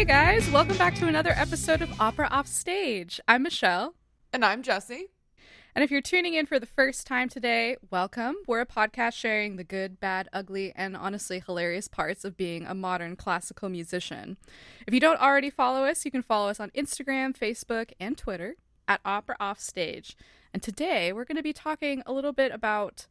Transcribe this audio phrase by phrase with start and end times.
[0.00, 3.20] Hey guys, welcome back to another episode of Opera Off Stage.
[3.28, 3.96] I'm Michelle.
[4.32, 5.08] And I'm Jesse.
[5.74, 8.36] And if you're tuning in for the first time today, welcome.
[8.46, 12.72] We're a podcast sharing the good, bad, ugly, and honestly hilarious parts of being a
[12.72, 14.38] modern classical musician.
[14.86, 18.56] If you don't already follow us, you can follow us on Instagram, Facebook, and Twitter
[18.88, 20.16] at Opera Off Stage.
[20.54, 23.06] And today we're going to be talking a little bit about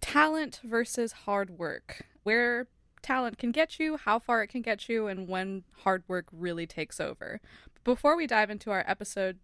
[0.00, 2.68] talent versus hard work, where
[3.02, 6.66] talent can get you, how far it can get you, and when hard work really
[6.66, 7.40] takes over.
[7.84, 9.38] Before we dive into our episode,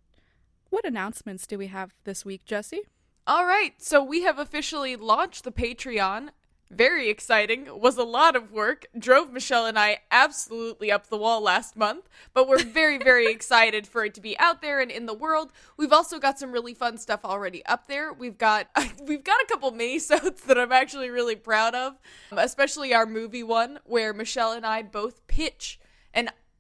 [0.71, 2.83] what announcements do we have this week, Jesse?
[3.27, 6.31] All right, so we have officially launched the Patreon.
[6.71, 7.81] Very exciting.
[7.81, 8.87] Was a lot of work.
[8.99, 13.87] Drove Michelle and I absolutely up the wall last month, but we're very, very excited
[13.87, 15.53] for it to be out there and in the world.
[15.77, 18.13] We've also got some really fun stuff already up there.
[18.13, 18.69] We've got
[19.07, 21.95] we've got a couple mini-sodes that I'm actually really proud of,
[22.33, 25.79] especially our movie one where Michelle and I both pitch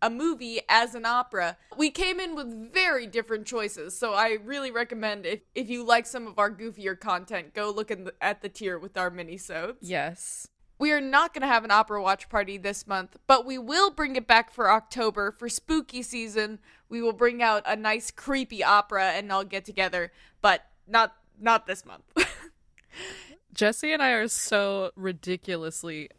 [0.04, 1.56] a movie as an opera.
[1.78, 6.04] We came in with very different choices, so I really recommend if if you like
[6.04, 9.88] some of our goofier content, go look the, at the tier with our mini-sodes.
[9.88, 10.46] Yes.
[10.78, 13.90] We are not going to have an opera watch party this month, but we will
[13.90, 16.58] bring it back for October for spooky season.
[16.90, 21.66] We will bring out a nice creepy opera and all get together, but not not
[21.66, 22.04] this month.
[23.54, 26.10] Jesse and I are so ridiculously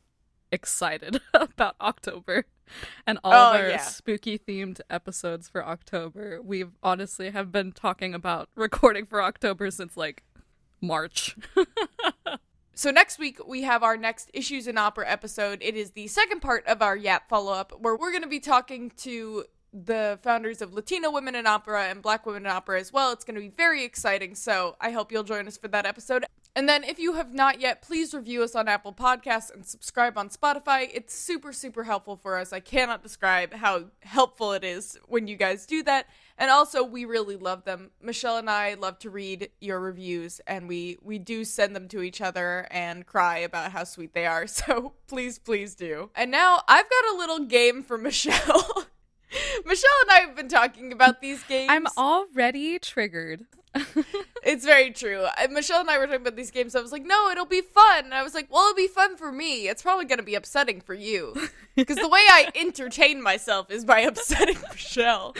[0.55, 2.45] excited about October
[3.05, 3.77] and all oh, of our yeah.
[3.77, 6.41] spooky themed episodes for October.
[6.41, 10.23] We've honestly have been talking about recording for October since like
[10.81, 11.35] March.
[12.73, 15.59] so next week we have our next issues in opera episode.
[15.61, 18.39] It is the second part of our Yap follow up where we're going to be
[18.39, 19.45] talking to
[19.75, 23.11] the founders of Latino Women in Opera and Black Women in Opera as well.
[23.11, 24.35] It's going to be very exciting.
[24.35, 26.25] So I hope you'll join us for that episode.
[26.57, 30.17] And then, if you have not yet, please review us on Apple Podcasts and subscribe
[30.17, 30.89] on Spotify.
[30.93, 32.53] It's super, super helpful for us.
[32.53, 36.07] I cannot describe how helpful it is when you guys do that.
[36.37, 37.91] And also, we really love them.
[38.01, 42.01] Michelle and I love to read your reviews, and we we do send them to
[42.01, 44.47] each other and cry about how sweet they are.
[44.55, 46.09] So please, please do.
[46.15, 48.87] And now I've got a little game for Michelle.
[49.65, 51.69] Michelle and I have been talking about these games.
[51.69, 53.45] I'm already triggered.
[54.43, 55.25] it's very true.
[55.49, 56.73] Michelle and I were talking about these games.
[56.73, 58.05] So I was like, no, it'll be fun.
[58.05, 59.67] And I was like, well, it'll be fun for me.
[59.67, 61.35] It's probably going to be upsetting for you.
[61.75, 65.35] Because the way I entertain myself is by upsetting Michelle.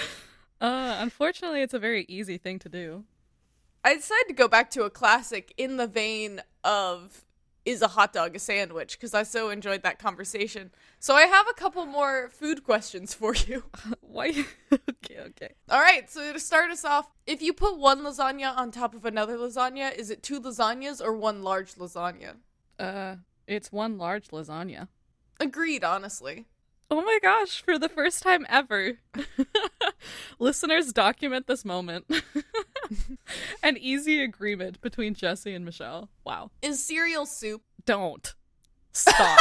[0.59, 3.06] Uh, unfortunately, it's a very easy thing to do.
[3.85, 7.25] I decided to go back to a classic in the vein of
[7.65, 10.71] is a hot dog a sandwich because I so enjoyed that conversation.
[10.99, 13.63] So I have a couple more food questions for you.
[14.01, 14.45] Why?
[14.71, 15.49] okay, okay.
[15.69, 19.05] All right, so to start us off, if you put one lasagna on top of
[19.05, 22.35] another lasagna, is it two lasagnas or one large lasagna?
[22.77, 23.15] Uh,
[23.47, 24.87] it's one large lasagna.
[25.39, 26.45] Agreed, honestly.
[26.91, 29.00] Oh my gosh, for the first time ever.
[30.40, 32.06] Listeners document this moment.
[33.63, 36.09] An easy agreement between Jesse and Michelle.
[36.24, 36.51] Wow.
[36.62, 37.63] Is cereal soup?
[37.85, 38.35] Don't.
[38.91, 39.40] Stop.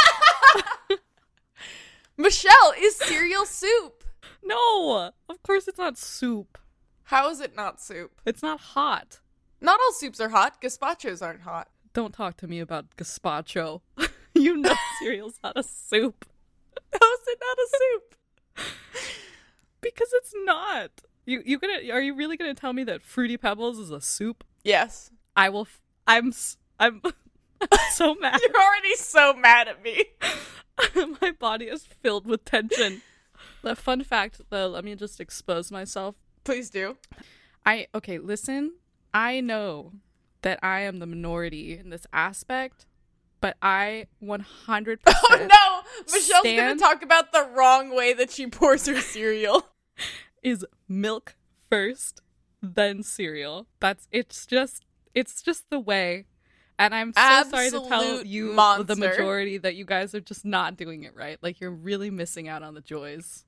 [2.17, 4.03] Michelle, is cereal soup?
[4.43, 6.57] No, of course it's not soup.
[7.03, 8.21] How is it not soup?
[8.25, 9.19] It's not hot.
[9.61, 10.61] Not all soups are hot.
[10.61, 11.69] Gazpachos aren't hot.
[11.93, 13.81] Don't talk to me about gazpacho.
[14.33, 16.25] you know cereal's not a soup.
[16.91, 18.15] How is it not a soup?
[19.81, 20.91] because it's not.
[21.25, 24.43] You you gonna are you really gonna tell me that fruity pebbles is a soup?
[24.63, 25.11] Yes.
[25.35, 25.61] I will.
[25.61, 26.33] F- I'm
[26.79, 27.01] I'm,
[27.91, 28.39] so mad.
[28.41, 30.05] You're already so mad at me.
[31.21, 33.01] My body is filled with tension.
[33.61, 36.15] The fun fact, though, let me just expose myself.
[36.43, 36.97] Please do.
[37.65, 38.17] I okay.
[38.19, 38.73] Listen,
[39.13, 39.93] I know
[40.41, 42.85] that I am the minority in this aspect,
[43.45, 44.97] but I 100%.
[45.07, 46.03] Oh no!
[46.11, 49.67] Michelle's gonna talk about the wrong way that she pours her cereal.
[50.41, 51.35] is milk
[51.69, 52.21] first,
[52.59, 53.67] then cereal.
[53.79, 56.25] That's it's just it's just the way.
[56.79, 58.95] And I'm so Absolute sorry to tell you monster.
[58.95, 61.37] the majority that you guys are just not doing it right.
[61.43, 63.45] Like you're really missing out on the joys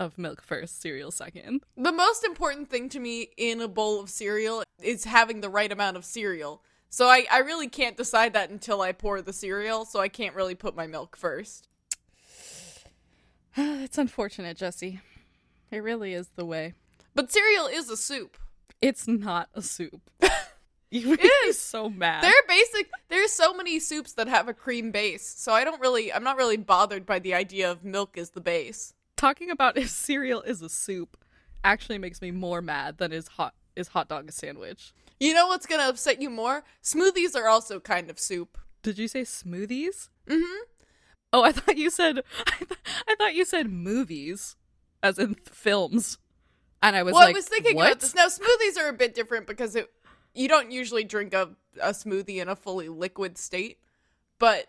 [0.00, 1.62] of milk first, cereal second.
[1.76, 5.70] The most important thing to me in a bowl of cereal is having the right
[5.70, 6.60] amount of cereal.
[6.90, 10.34] So I, I really can't decide that until I pour the cereal, so I can't
[10.34, 11.68] really put my milk first.
[13.56, 15.00] That's unfortunate, Jesse.
[15.70, 16.74] It really is the way.
[17.14, 18.38] But cereal is a soup.
[18.80, 20.10] It's not a soup.
[20.90, 22.24] You it is so mad.
[22.24, 22.88] They're basic.
[23.08, 26.10] There's so many soups that have a cream base, so I don't really.
[26.10, 28.94] I'm not really bothered by the idea of milk as the base.
[29.16, 31.18] Talking about if cereal is a soup
[31.62, 34.94] actually makes me more mad than is hot is hot dog a sandwich.
[35.20, 36.64] You know what's gonna upset you more?
[36.82, 38.58] Smoothies are also kind of soup.
[38.82, 40.08] Did you say smoothies?
[40.28, 40.62] Mm-hmm.
[41.32, 44.56] Oh, I thought you said I, th- I thought you said movies.
[45.02, 46.18] as in films.
[46.80, 47.88] And I was well, like, I was thinking what?
[47.88, 48.14] about this.
[48.14, 49.90] Now, smoothies are a bit different because it
[50.34, 51.50] you don't usually drink a,
[51.82, 53.78] a smoothie in a fully liquid state.
[54.38, 54.66] But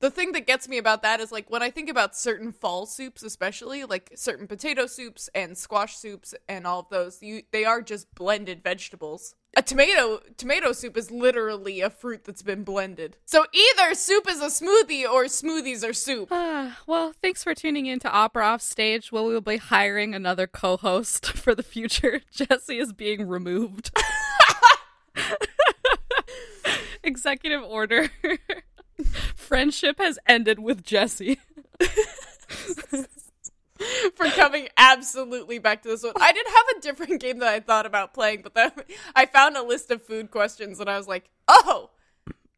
[0.00, 2.86] the thing that gets me about that is like when I think about certain fall
[2.86, 7.64] soups, especially like certain potato soups and squash soups and all of those, you they
[7.64, 9.34] are just blended vegetables.
[9.56, 13.18] A tomato tomato soup is literally a fruit that's been blended.
[13.26, 16.28] So either soup is a smoothie or smoothies are soup.
[16.30, 19.12] Ah, well, thanks for tuning in to Opera Off Stage.
[19.12, 22.22] Well, we will be hiring another co-host for the future.
[22.32, 23.90] Jesse is being removed.
[27.02, 28.10] Executive order.
[29.34, 31.38] Friendship has ended with Jesse.
[34.14, 36.12] for coming absolutely back to this one.
[36.20, 38.72] I did have a different game that I thought about playing, but then
[39.14, 41.90] I found a list of food questions and I was like, "Oh,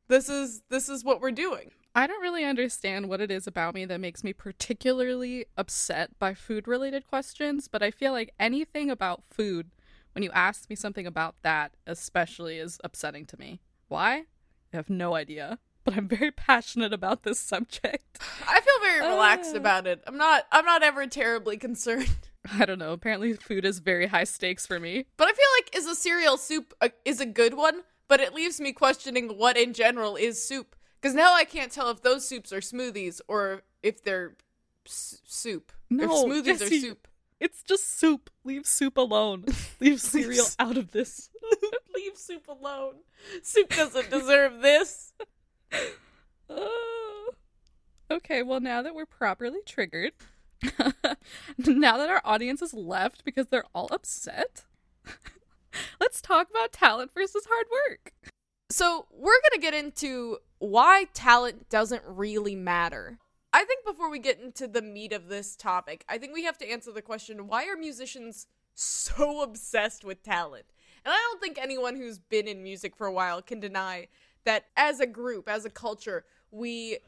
[0.09, 3.75] this is this is what we're doing." I don't really understand what it is about
[3.75, 8.91] me that makes me particularly upset by food related questions, but I feel like anything
[8.91, 9.71] about food,
[10.13, 13.61] when you ask me something about that, especially, is upsetting to me.
[13.89, 14.25] Why?
[14.73, 18.19] I have no idea, but I'm very passionate about this subject.
[18.49, 19.59] I feel very relaxed Uh.
[19.59, 20.03] about it.
[20.07, 22.29] I'm not I'm not ever terribly concerned.
[22.59, 22.93] I don't know.
[22.93, 25.07] Apparently, food is very high stakes for me.
[25.17, 28.35] But I feel like is a cereal soup a, is a good one, but it
[28.35, 30.75] leaves me questioning what in general is soup.
[31.01, 34.37] Because now I can't tell if those soups are smoothies or if they're
[34.87, 35.73] s- soup.
[35.91, 36.77] No, if smoothies Jesse.
[36.77, 37.09] are soup.
[37.41, 38.31] It's just soup.
[38.45, 39.45] Leave soup alone.
[39.81, 41.29] Leave cereal out of this.
[41.95, 42.95] Leave soup alone.
[43.43, 45.13] Soup doesn't deserve this.
[46.49, 47.31] Oh.
[48.11, 50.13] Okay, well, now that we're properly triggered,
[50.63, 54.65] now that our audience has left because they're all upset,
[56.01, 58.13] let's talk about talent versus hard work.
[58.71, 63.19] So, we're going to get into why talent doesn't really matter.
[63.53, 66.57] I think before we get into the meat of this topic, I think we have
[66.59, 70.67] to answer the question why are musicians so obsessed with talent?
[71.05, 74.09] And I don't think anyone who's been in music for a while can deny
[74.45, 76.99] that as a group, as a culture, we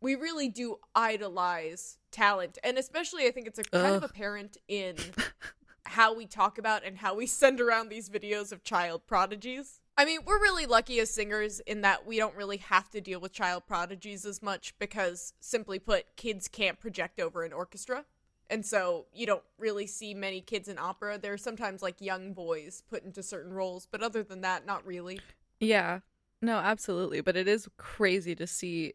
[0.00, 2.58] we really do idolize talent.
[2.62, 4.96] And especially I think it's a kind of apparent in
[5.84, 9.80] how we talk about and how we send around these videos of child prodigies.
[9.96, 13.18] I mean, we're really lucky as singers in that we don't really have to deal
[13.18, 18.04] with child prodigies as much because, simply put, kids can't project over an orchestra.
[18.48, 21.18] And so you don't really see many kids in opera.
[21.18, 24.86] There are sometimes like young boys put into certain roles, but other than that, not
[24.86, 25.20] really.
[25.58, 26.00] Yeah,
[26.40, 27.20] no, absolutely.
[27.20, 28.94] But it is crazy to see,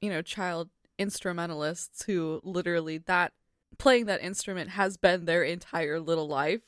[0.00, 3.32] you know, child instrumentalists who literally that
[3.78, 6.62] playing that instrument has been their entire little life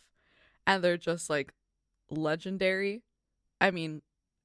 [0.67, 1.55] and they're just like
[2.11, 3.03] legendary.
[3.61, 4.03] I mean,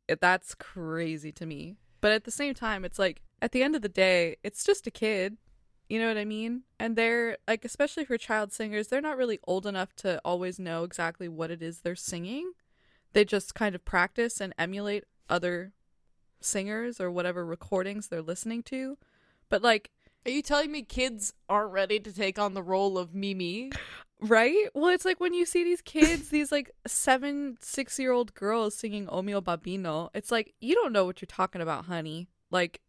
[0.08, 1.76] that's crazy to me.
[2.02, 4.88] But at the same time, it's like at the end of the day, it's just
[4.88, 5.38] a kid.
[5.90, 6.64] You know what I mean?
[6.80, 10.84] And they're like, especially for child singers, they're not really old enough to always know
[10.84, 12.54] exactly what it is they're singing.
[13.12, 15.74] They just kind of practice and emulate other
[16.42, 18.98] singers or whatever recordings they're listening to.
[19.50, 19.92] But like,
[20.26, 23.72] Are you telling me kids aren't ready to take on the role of Mimi?
[24.22, 24.68] right?
[24.74, 28.76] Well, it's like when you see these kids, these like seven, six year old girls
[28.76, 32.30] singing O mio Babbino, it's like, you don't know what you're talking about, honey.
[32.52, 32.82] Like,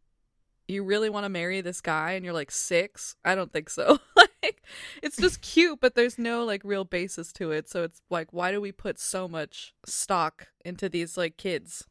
[0.68, 3.16] you really want to marry this guy and you're like six?
[3.24, 3.98] I don't think so.
[4.16, 4.62] like,
[5.02, 7.68] it's just cute, but there's no like real basis to it.
[7.68, 11.84] So it's like, why do we put so much stock into these like kids?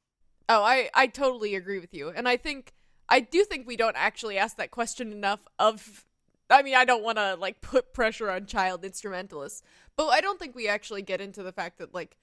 [0.53, 2.09] Oh, I I totally agree with you.
[2.09, 2.73] And I think
[3.09, 6.05] I do think we don't actually ask that question enough of
[6.47, 9.63] I mean, I don't want to like put pressure on child instrumentalists,
[9.97, 12.17] but I don't think we actually get into the fact that like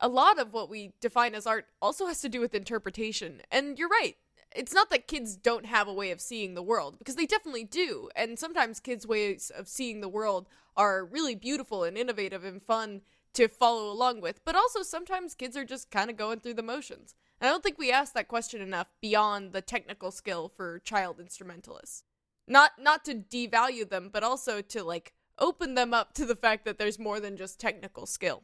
[0.00, 3.42] a lot of what we define as art also has to do with interpretation.
[3.50, 4.16] And you're right.
[4.56, 7.64] It's not that kids don't have a way of seeing the world because they definitely
[7.64, 8.08] do.
[8.16, 13.02] And sometimes kids' ways of seeing the world are really beautiful and innovative and fun
[13.34, 14.40] to follow along with.
[14.44, 17.14] But also sometimes kids are just kind of going through the motions.
[17.40, 22.04] I don't think we ask that question enough beyond the technical skill for child instrumentalists.
[22.46, 26.64] Not not to devalue them, but also to like open them up to the fact
[26.64, 28.42] that there's more than just technical skill.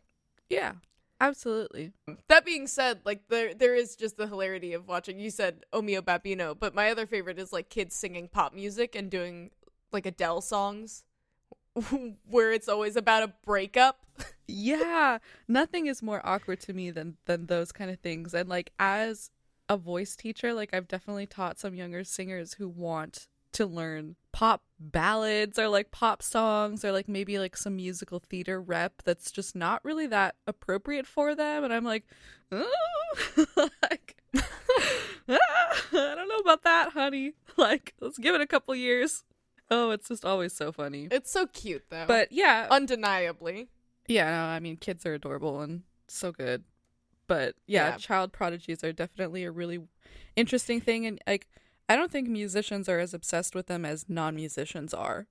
[0.48, 0.74] Yeah,
[1.20, 1.92] absolutely.
[2.28, 5.18] That being said, like there there is just the hilarity of watching.
[5.18, 8.94] You said O mio Babbino, but my other favorite is like kids singing pop music
[8.94, 9.50] and doing
[9.92, 11.04] like Adele songs
[12.28, 14.00] where it's always about a breakup.
[14.46, 18.34] yeah nothing is more awkward to me than than those kind of things.
[18.34, 19.30] And like as
[19.68, 24.62] a voice teacher like i've definitely taught some younger singers who want to learn pop
[24.78, 29.54] ballads or like pop songs or like maybe like some musical theater rep that's just
[29.54, 31.64] not really that appropriate for them.
[31.64, 32.04] And i'm like
[32.52, 32.66] oh
[33.56, 34.46] like ah,
[35.28, 37.34] i don't know about that honey.
[37.56, 39.24] Like let's give it a couple years
[39.70, 41.08] oh, it's just always so funny.
[41.10, 42.04] It's so cute though.
[42.06, 43.68] But yeah, undeniably.
[44.08, 46.64] Yeah, no, I mean kids are adorable and so good.
[47.26, 47.96] But yeah, Yeah.
[47.96, 49.80] child prodigies are definitely a really
[50.36, 51.48] interesting thing and like
[51.88, 55.26] I don't think musicians are as obsessed with them as non-musicians are.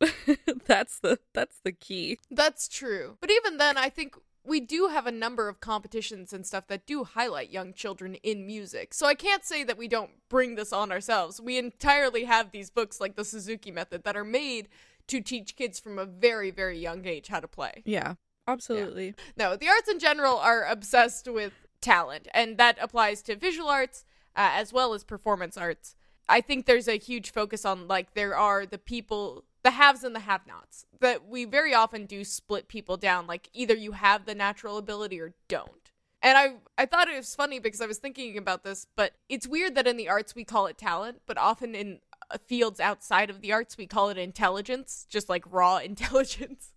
[0.66, 2.18] that's the that's the key.
[2.30, 3.16] That's true.
[3.20, 6.86] But even then, I think we do have a number of competitions and stuff that
[6.86, 8.94] do highlight young children in music.
[8.94, 11.40] So I can't say that we don't bring this on ourselves.
[11.40, 14.68] We entirely have these books like the Suzuki Method that are made
[15.08, 17.82] to teach kids from a very, very young age how to play.
[17.84, 18.14] Yeah,
[18.46, 19.14] absolutely.
[19.36, 24.04] No, the arts in general are obsessed with talent, and that applies to visual arts
[24.36, 25.96] uh, as well as performance arts.
[26.28, 30.14] I think there's a huge focus on like there are the people, the haves and
[30.14, 30.86] the have-nots.
[31.00, 33.26] That we very often do split people down.
[33.26, 35.90] Like either you have the natural ability or don't.
[36.22, 39.46] And I I thought it was funny because I was thinking about this, but it's
[39.46, 42.00] weird that in the arts we call it talent, but often in
[42.30, 46.72] uh, fields outside of the arts we call it intelligence, just like raw intelligence.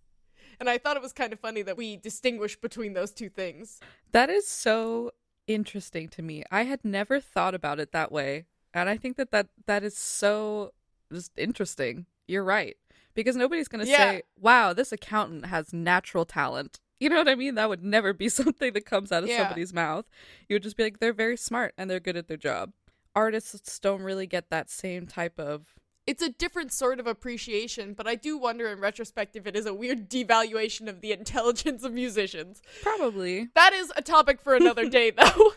[0.60, 3.80] And I thought it was kind of funny that we distinguish between those two things.
[4.12, 5.10] That is so
[5.46, 6.44] interesting to me.
[6.50, 8.46] I had never thought about it that way.
[8.72, 10.72] And I think that that, that is so
[11.12, 12.06] just interesting.
[12.26, 12.76] You're right.
[13.14, 13.96] Because nobody's going to Yeah.
[14.12, 16.80] say, wow, this accountant has natural talent.
[16.98, 17.54] You know what I mean?
[17.54, 19.38] That would never be something that comes out of Yeah.
[19.42, 20.06] somebody's mouth.
[20.48, 22.72] You would just be like, they're very smart and they're good at their job.
[23.14, 25.74] Artists don't really get that same type of.
[26.06, 29.64] It's a different sort of appreciation, but I do wonder in retrospect if it is
[29.64, 32.60] a weird devaluation of the intelligence of musicians.
[32.82, 33.48] Probably.
[33.54, 35.52] That is a topic for another day though.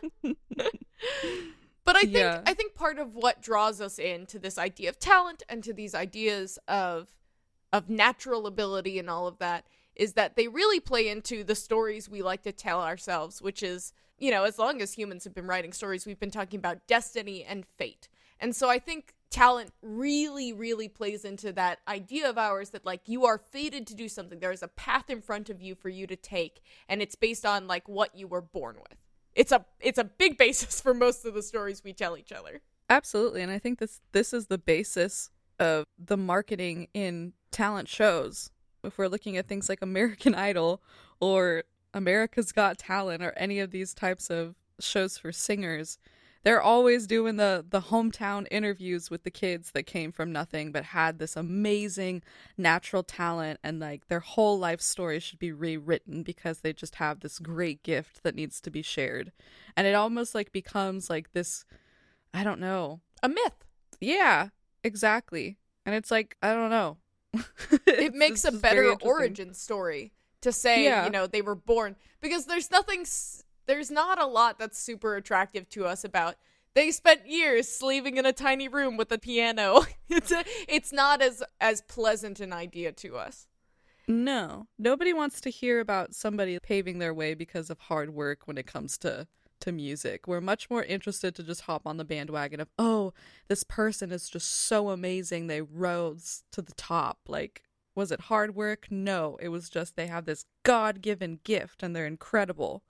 [1.87, 2.41] But I think Yeah.
[2.45, 5.95] I think part of what draws us into this idea of talent and to these
[5.95, 7.07] ideas of
[7.73, 9.65] of natural ability and all of that
[9.95, 13.93] is that they really play into the stories we like to tell ourselves, which is,
[14.17, 17.43] you know, as long as humans have been writing stories, we've been talking about destiny
[17.43, 18.07] and fate.
[18.39, 23.01] And so I think talent really, really plays into that idea of ours that, like,
[23.05, 24.39] you are fated to do something.
[24.39, 27.45] There is a path in front of you for you to take, and it's based
[27.45, 28.99] on, like, what you were born with.
[29.37, 32.61] It's a it's a big basis for most of the stories we tell each other.
[32.89, 35.29] Absolutely, and I think this this is the basis
[35.59, 38.49] of the marketing in talent shows.
[38.83, 40.81] If we're looking at things like American Idol
[41.19, 41.63] or
[41.93, 45.99] America's Got Talent or any of these types of shows for singers,
[46.47, 50.85] they're always doing the the hometown interviews with the kids that came from nothing but
[50.85, 52.23] had this amazing
[52.57, 57.19] natural talent and like their whole life story should be rewritten because they just have
[57.19, 59.33] this great gift that needs to be shared.
[59.75, 61.65] And it almost like becomes like this
[62.33, 63.65] I don't know, A myth.
[63.99, 64.47] yeah,
[64.85, 65.57] exactly.
[65.85, 66.95] And it's like, I don't know.
[67.85, 71.03] it makes a better origin story to say Yeah.
[71.03, 75.15] you know they were born because there's nothing s- there's not a lot that's super
[75.15, 76.35] attractive to us about
[76.73, 81.21] they spent years slaving in a tiny room with a piano it's a, it's not
[81.21, 83.47] as as pleasant an idea to us
[84.07, 88.57] No, nobody wants to hear about somebody paving their way because of hard work when
[88.57, 89.27] it comes to
[89.59, 90.27] to music.
[90.27, 93.13] We're much more interested to just hop on the bandwagon of, oh,
[93.47, 95.47] this person is just so amazing.
[95.47, 97.19] They rose to the top.
[97.27, 97.63] Like,
[97.95, 98.87] was it hard work?
[98.89, 102.83] No, it was just they have this God given gift and they're incredible.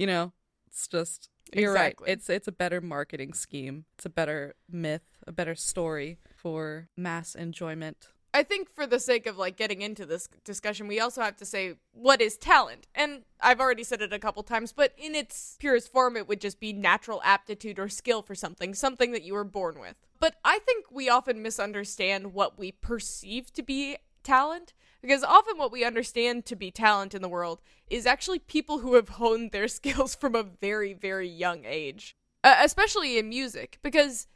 [0.00, 0.32] You know,
[0.66, 2.06] it's just you're Exactly.
[2.06, 2.12] right.
[2.12, 3.84] It's it's a better marketing scheme.
[3.96, 8.08] It's a better myth, a better story for mass enjoyment.
[8.32, 11.44] I think for the sake of like getting into this discussion, we also have to
[11.44, 12.86] say what is talent.
[12.94, 16.40] And I've already said it a couple times, but in its purest form, it would
[16.40, 19.96] just be natural aptitude or skill for something, something that you were born with.
[20.18, 24.72] But I think we often misunderstand what we perceive to be talent.
[25.00, 28.94] Because often what we understand to be talent in the world is actually people who
[28.94, 32.16] have honed their skills from a very, very young age.
[32.42, 33.78] Uh, especially in music.
[33.82, 34.26] Because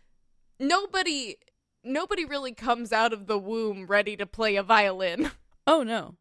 [0.58, 1.36] nobody
[1.82, 5.30] nobody really comes out of the womb ready to play a violin.
[5.66, 6.16] Oh no.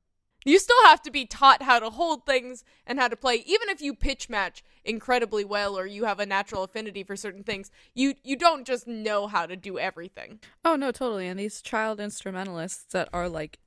[0.46, 3.44] You still have to be taught how to hold things and how to play.
[3.46, 7.44] Even if you pitch match incredibly well or you have a natural affinity for certain
[7.44, 10.40] things, you you don't just know how to do everything.
[10.64, 11.28] Oh no, totally.
[11.28, 13.60] And these child instrumentalists that are like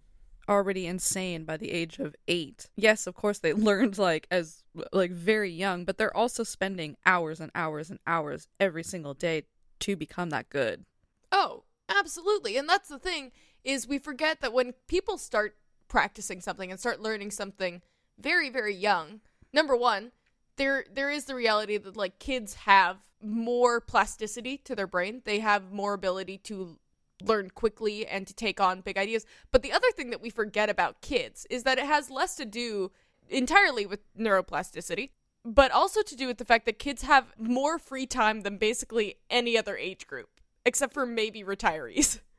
[0.49, 2.69] already insane by the age of 8.
[2.77, 4.63] Yes, of course they learned like as
[4.93, 9.43] like very young, but they're also spending hours and hours and hours every single day
[9.81, 10.85] to become that good.
[11.33, 12.57] Oh, absolutely.
[12.57, 13.33] And that's the thing
[13.65, 15.57] is we forget that when people start
[15.89, 17.83] practicing something and start learning something
[18.19, 19.21] very very young,
[19.53, 20.13] number 1,
[20.57, 25.23] there there is the reality that like kids have more plasticity to their brain.
[25.25, 26.79] They have more ability to
[27.23, 29.25] learn quickly and to take on big ideas.
[29.51, 32.45] But the other thing that we forget about kids is that it has less to
[32.45, 32.93] do
[33.29, 35.11] entirely with neuroplasticity,
[35.45, 39.17] but also to do with the fact that kids have more free time than basically
[39.31, 42.21] any other age group, except for maybe retirees.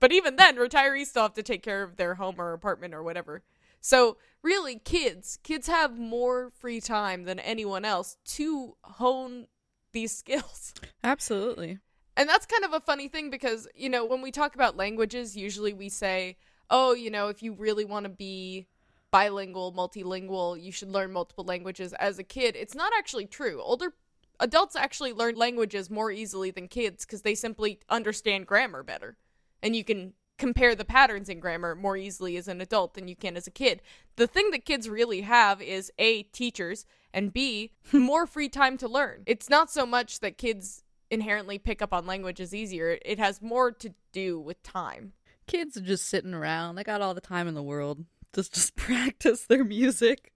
[0.00, 3.02] But even then, retirees still have to take care of their home or apartment or
[3.02, 3.42] whatever.
[3.80, 9.48] So, really, kids, kids have more free time than anyone else to hone
[9.92, 10.72] these skills.
[11.02, 11.78] Absolutely.
[12.18, 15.36] And that's kind of a funny thing because, you know, when we talk about languages,
[15.36, 16.36] usually we say,
[16.68, 18.66] oh, you know, if you really want to be
[19.12, 22.56] bilingual, multilingual, you should learn multiple languages as a kid.
[22.56, 23.62] It's not actually true.
[23.62, 23.94] Older
[24.40, 29.16] adults actually learn languages more easily than kids because they simply understand grammar better.
[29.62, 33.14] And you can compare the patterns in grammar more easily as an adult than you
[33.14, 33.80] can as a kid.
[34.16, 36.84] The thing that kids really have is A, teachers,
[37.14, 39.22] and B, more free time to learn.
[39.24, 43.40] It's not so much that kids inherently pick up on language is easier, it has
[43.42, 45.12] more to do with time.
[45.46, 46.74] Kids are just sitting around.
[46.74, 48.04] They got all the time in the world.
[48.34, 50.32] Just just practice their music.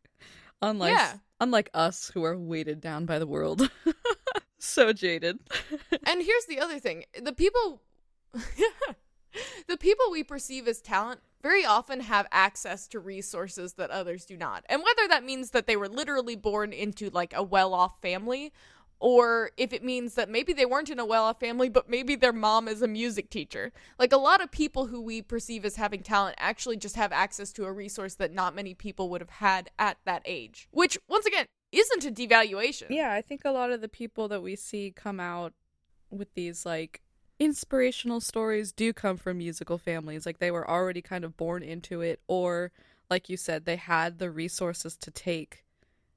[0.63, 1.13] Unlike Yeah.
[1.41, 3.71] unlike us who are weighted down by the world.
[4.59, 5.39] so jaded.
[6.07, 7.83] and here's the other thing the people
[9.69, 14.37] the people we perceive as talent very often have access to resources that others do
[14.37, 18.53] not and whether that means that they were literally born into like a well-off family
[19.03, 22.33] or if it means that maybe they weren't in a well-off family but maybe their
[22.33, 26.03] mom is a music teacher like a lot of people who we perceive as having
[26.03, 29.71] talent actually just have access to a resource that not many people would have had
[29.79, 33.81] at that age which once again isn't a devaluation Yeah, I think a lot of
[33.81, 35.55] the people that we see come out
[36.11, 37.01] with these like
[37.43, 40.25] inspirational stories do come from musical families.
[40.27, 42.71] Like they were already kind of born into it, or
[43.11, 45.65] like you said, they had the resources to take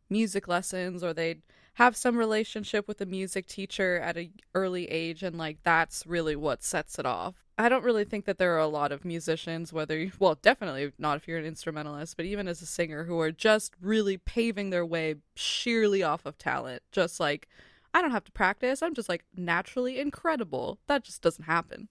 [0.10, 1.42] music lessons, or they'd
[1.76, 6.36] have some relationship with a music teacher at an early age, and like that's really
[6.36, 7.36] what sets it off.
[7.58, 10.92] I don't really think that there are a lot of musicians, whether you, well, definitely
[10.98, 14.70] not if you're an instrumentalist, but even as a singer, who are just really paving
[14.72, 16.82] their way sheerly off of talent.
[16.92, 17.48] Just like,
[17.94, 18.82] I don't have to practice.
[18.82, 20.80] I'm just like naturally incredible.
[20.88, 21.88] That just doesn't happen.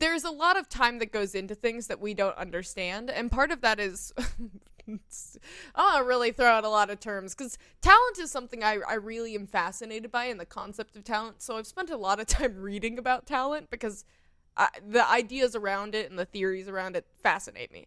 [0.00, 3.50] there's a lot of time that goes into things that we don't understand and part
[3.50, 4.12] of that is
[5.74, 9.34] i'll really throw out a lot of terms because talent is something I, I really
[9.34, 12.56] am fascinated by and the concept of talent so i've spent a lot of time
[12.60, 14.04] reading about talent because
[14.56, 17.86] I, the ideas around it and the theories around it fascinate me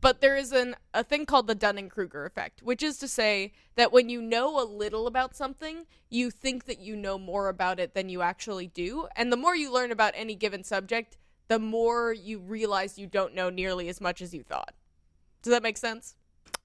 [0.00, 3.92] but there is an a thing called the Dunning-Kruger effect, which is to say that
[3.92, 7.94] when you know a little about something, you think that you know more about it
[7.94, 11.16] than you actually do, and the more you learn about any given subject,
[11.48, 14.74] the more you realize you don't know nearly as much as you thought.
[15.42, 16.14] Does that make sense?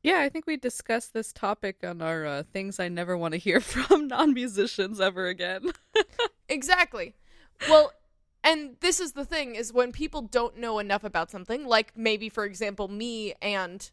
[0.04, 3.38] Yeah, I think we discussed this topic on our uh, things I never want to
[3.40, 5.72] hear from non musicians ever again.
[6.50, 7.16] Exactly.
[7.70, 7.94] Well,
[8.44, 12.30] and this is the thing is when people don't know enough about something, like maybe
[12.30, 13.90] for example me and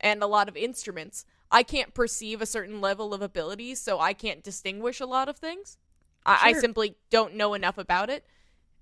[0.00, 4.14] and a lot of instruments, I can't perceive a certain level of ability, so I
[4.14, 5.76] can't distinguish a lot of things.
[6.24, 8.24] I, I simply don't know enough about it.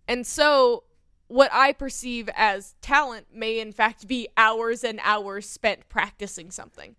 [0.07, 0.85] And so
[1.29, 6.97] what I perceive as talent may in fact be hours and hours spent practicing something.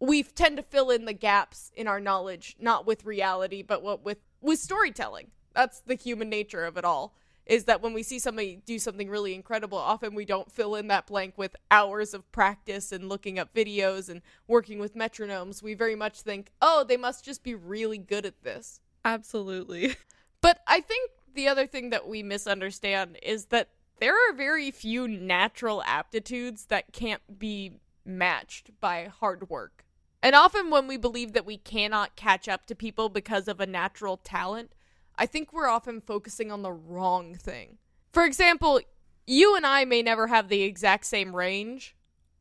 [0.00, 4.04] We tend to fill in the gaps in our knowledge, not with reality, but what
[4.04, 5.28] with with storytelling.
[5.54, 7.14] That's the human nature of it all.
[7.46, 10.88] Is that when we see somebody do something really incredible, often we don't fill in
[10.88, 15.62] that blank with hours of practice and looking up videos and working with metronomes.
[15.62, 18.80] We very much think, oh, they must just be really good at this.
[19.04, 19.94] Absolutely.
[20.42, 23.68] But I think the other thing that we misunderstand is that
[24.00, 29.84] there are very few natural aptitudes that can't be matched by hard work.
[30.22, 33.66] And often when we believe that we cannot catch up to people because of a
[33.66, 34.72] natural talent,
[35.16, 37.78] I think we're often focusing on the wrong thing.
[38.10, 38.80] For example,
[39.26, 41.96] you and I may never have the exact same range,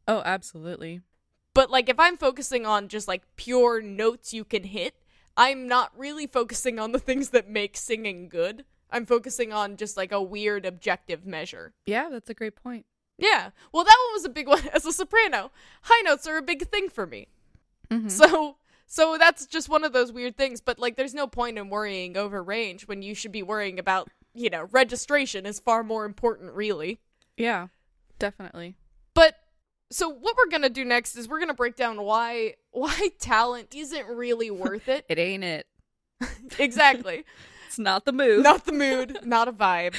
[0.08, 1.02] Oh, absolutely.
[1.54, 4.96] but like if I'm focusing on just like pure notes you can hit,
[5.38, 8.66] I'm not really focusing on the things that make singing good.
[8.92, 11.74] I'm focusing on just like a weird objective measure.
[11.86, 12.86] Yeah, that's a great point.
[13.18, 13.52] Yeah.
[13.72, 15.52] Well, that one was a big one as a soprano.
[15.84, 17.28] High notes are a big thing for me.
[17.90, 18.10] Mhm.
[18.12, 21.70] So so that's just one of those weird things, but like there's no point in
[21.70, 26.06] worrying over range when you should be worrying about, you know, registration is far more
[26.06, 27.00] important really.
[27.38, 27.68] Yeah,
[28.20, 28.76] definitely.
[29.14, 29.36] But
[29.92, 33.10] so what we're going to do next is we're going to break down why why
[33.20, 35.06] talent isn't really worth it.
[35.10, 35.68] It ain't it.
[36.60, 37.26] exactly.
[37.66, 38.44] It's not the mood.
[38.44, 39.96] Not the mood, not a vibe.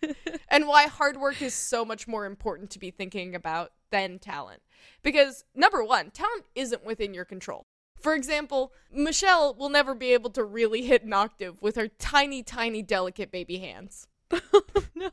[0.48, 4.62] and why hard work is so much more important to be thinking about than talent.
[5.02, 7.66] Because number 1, talent isn't within your control.
[7.98, 12.42] For example, Michelle will never be able to really hit an octave with her tiny
[12.42, 14.06] tiny delicate baby hands.
[14.94, 15.10] no.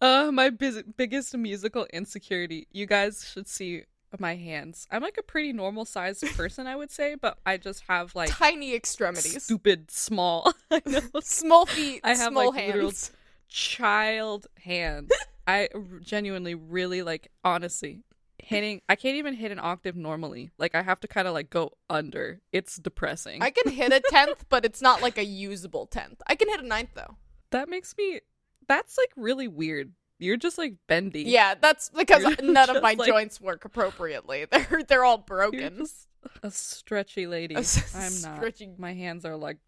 [0.00, 2.66] uh, my biz- biggest musical insecurity.
[2.72, 3.84] You guys should see
[4.20, 4.86] my hands.
[4.90, 8.30] I'm like a pretty normal sized person, I would say, but I just have like
[8.30, 9.42] tiny extremities.
[9.42, 10.52] stupid small.
[11.22, 13.12] Small feet, I have, small like, literal hands.
[13.48, 15.10] child hands.
[15.46, 15.68] I
[16.00, 18.02] genuinely really like honestly
[18.38, 20.50] hitting I can't even hit an octave normally.
[20.58, 22.40] Like I have to kind of like go under.
[22.52, 23.42] It's depressing.
[23.42, 26.20] I can hit a tenth, but it's not like a usable tenth.
[26.26, 27.16] I can hit a ninth though.
[27.50, 28.20] that makes me
[28.66, 29.92] that's like really weird.
[30.18, 31.22] You're just like bendy.
[31.24, 34.44] Yeah, that's because You're none of my like- joints work appropriately.
[34.50, 35.78] They're they're all broken.
[35.78, 36.08] just
[36.42, 37.56] a stretchy lady.
[37.56, 38.38] S- I'm not.
[38.38, 39.58] stretchy- My hands are like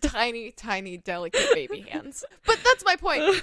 [0.00, 2.24] tiny, tiny, delicate baby hands.
[2.46, 3.42] But that's my point.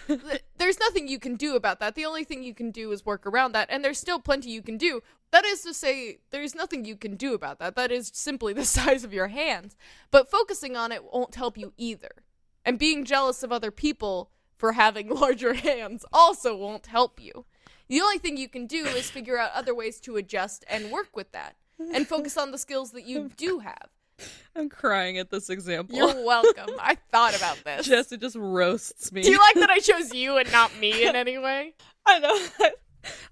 [0.57, 1.95] There's nothing you can do about that.
[1.95, 4.61] The only thing you can do is work around that, and there's still plenty you
[4.61, 5.01] can do.
[5.31, 7.75] That is to say, there's nothing you can do about that.
[7.77, 9.77] That is simply the size of your hands.
[10.11, 12.11] But focusing on it won't help you either.
[12.65, 14.29] And being jealous of other people
[14.61, 17.45] for having larger hands also won't help you.
[17.89, 21.09] The only thing you can do is figure out other ways to adjust and work
[21.15, 21.55] with that,
[21.93, 23.89] and focus on the skills that you do have.
[24.55, 25.95] I'm crying at this example.
[25.97, 26.69] You're welcome.
[26.79, 27.87] I thought about this.
[27.87, 29.23] Jesse just roasts me.
[29.23, 31.73] Do you like that I chose you and not me in any way?
[32.05, 32.69] I know.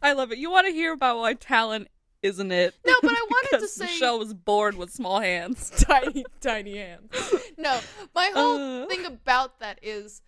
[0.01, 0.39] I love it.
[0.39, 1.89] You want to hear about why talent
[2.23, 2.73] isn't it?
[2.85, 5.69] No, but I wanted to say Michelle was born with small hands.
[5.87, 7.11] tiny, tiny hands.
[7.57, 7.79] No,
[8.15, 8.87] my whole Uh.
[8.87, 10.21] thing about that is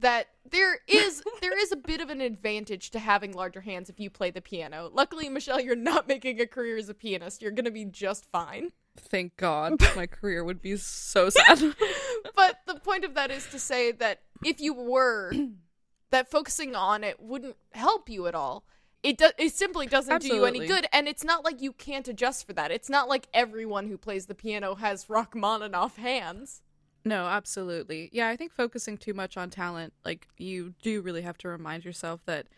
[0.00, 4.00] that there is there is a bit of an advantage to having larger hands if
[4.00, 4.90] you play the piano.
[4.92, 7.42] Luckily, Michelle, you're not making a career as a pianist.
[7.42, 8.70] You're gonna be just fine.
[8.96, 11.74] Thank God, my career would be so sad.
[12.34, 15.32] But the point of that is to say that if you were,
[16.10, 18.64] that focusing on it wouldn't help you at all.
[19.02, 22.08] It do- it simply doesn't do you any good, and it's not like you can't
[22.08, 22.72] adjust for that.
[22.72, 26.62] It's not like everyone who plays the piano has Rachmaninoff hands.
[27.08, 28.10] No, absolutely.
[28.12, 31.84] Yeah, I think focusing too much on talent, like you do really have to remind
[31.84, 32.48] yourself that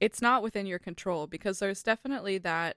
[0.00, 2.76] it's not within your control because there's definitely that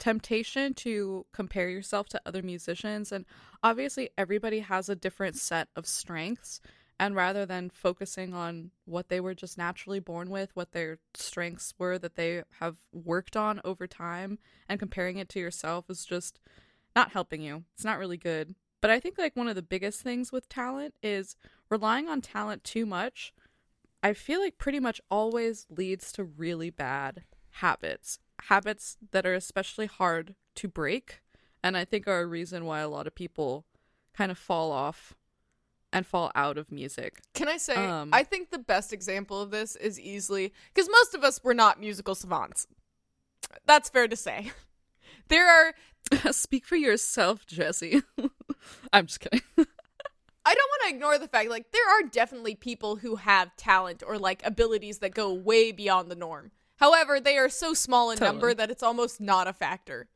[0.00, 3.24] temptation to compare yourself to other musicians and
[3.62, 6.60] obviously everybody has a different set of strengths
[6.98, 11.72] and rather than focusing on what they were just naturally born with what their strengths
[11.78, 16.40] were that they have worked on over time and comparing it to yourself is just
[16.94, 18.54] not helping you it's not really good
[18.86, 21.34] but i think like one of the biggest things with talent is
[21.68, 23.34] relying on talent too much
[24.00, 29.86] i feel like pretty much always leads to really bad habits habits that are especially
[29.86, 31.20] hard to break
[31.64, 33.64] and i think are a reason why a lot of people
[34.16, 35.14] kind of fall off
[35.92, 39.50] and fall out of music Can I say, Um, I think the best example of
[39.50, 42.68] this is easily because most of us were not musical savants.
[43.66, 44.52] That's fair to say.
[45.28, 45.74] There are
[46.30, 48.02] speak for yourself jesse
[48.92, 49.42] i'm just kidding
[50.48, 54.04] I don't want to ignore the fact like there are definitely people who have talent
[54.06, 56.52] or like abilities that go way beyond the norm.
[56.76, 60.06] However, they are so small in number that it's almost not a factor.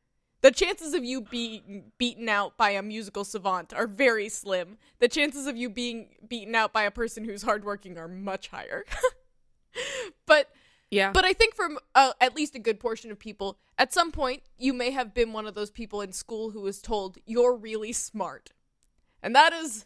[0.41, 4.77] The chances of you being beaten out by a musical savant are very slim.
[4.99, 8.85] The chances of you being beaten out by a person who's hardworking are much higher.
[10.25, 10.47] but
[10.91, 14.11] yeah but I think from uh, at least a good portion of people, at some
[14.11, 17.55] point, you may have been one of those people in school who was told, you're
[17.55, 18.51] really smart.
[19.23, 19.85] And that is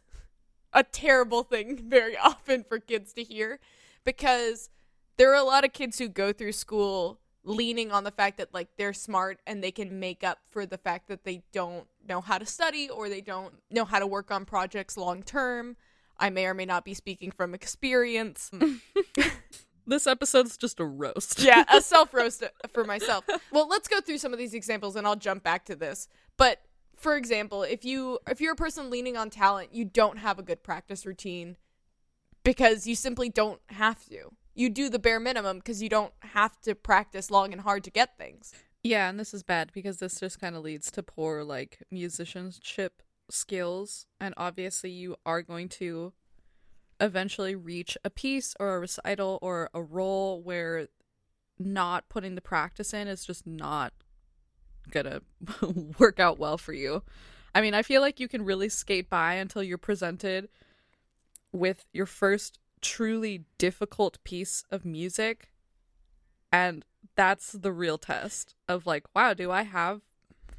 [0.74, 3.60] a terrible thing very often for kids to hear
[4.04, 4.70] because
[5.18, 8.54] there are a lot of kids who go through school leaning on the fact that
[8.54, 12.20] like they're smart and they can make up for the fact that they don't know
[12.20, 15.78] how to study or they don't know how to work on projects long term.
[16.18, 18.52] I may or may not be speaking from experience.
[19.88, 22.44] this episode's just a roast yeah, a self roast
[22.74, 23.26] for myself.
[23.52, 26.08] Well, let's go through some of these examples and I'll jump back to this.
[26.38, 26.62] But
[26.96, 30.44] for example, if you if you're a person leaning on talent, you don't have a
[30.44, 31.58] good practice routine
[32.44, 34.32] because you simply don't have to.
[34.54, 37.92] You do the bare minimum because you don't have to practice long and hard to
[37.92, 38.54] get things.
[38.84, 43.02] Yeah, and this is bad because this just kind of leads to poor like musicianship
[43.30, 46.14] skills and obviously you are going to
[47.00, 50.88] eventually reach a piece or a recital or a role where
[51.58, 53.94] not putting the practice in is just not
[54.92, 55.22] gonna
[56.00, 57.04] work out well for you.
[57.54, 60.50] I mean, I feel like you can really skate by until you're presented
[61.52, 65.52] with your first truly difficult piece of music
[66.52, 70.02] and that's the real test of like wow do i have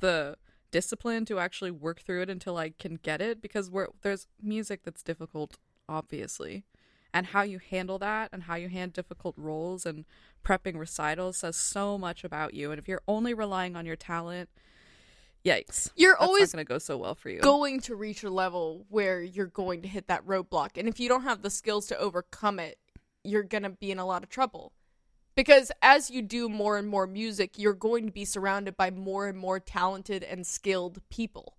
[0.00, 0.36] the
[0.72, 3.70] discipline to actually work through it until i can get it because
[4.02, 5.56] there's music that's difficult
[5.88, 6.64] obviously
[7.14, 10.04] and how you handle that and how you hand difficult roles and
[10.44, 14.48] prepping recitals says so much about you and if you're only relying on your talent
[15.44, 18.84] yikes You're always going to go so well for you going to reach a level
[18.88, 20.70] where you're going to hit that roadblock.
[20.76, 22.78] And if you don't have the skills to overcome it,
[23.22, 24.72] you're going to be in a lot of trouble.
[25.34, 29.28] Because as you do more and more music, you're going to be surrounded by more
[29.28, 31.56] and more talented and skilled people.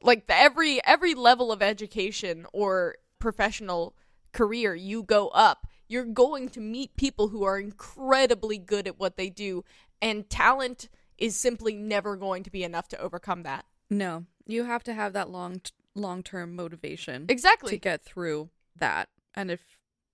[0.00, 3.94] Like the, every every level of education or professional
[4.32, 9.16] career you go up, you're going to meet people who are incredibly good at what
[9.16, 9.64] they do,
[10.00, 13.64] and talent is simply never going to be enough to overcome that.
[13.90, 15.60] No, you have to have that long
[15.94, 17.70] long term motivation Exactly.
[17.70, 19.08] to get through that.
[19.34, 19.60] And if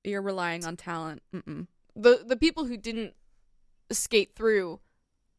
[0.02, 1.66] you're relying on talent, mm-mm.
[1.94, 3.14] the the people who didn't
[3.90, 4.80] skate through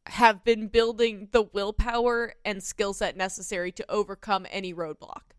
[0.08, 5.34] have been building the willpower and skill set necessary to overcome any roadblock.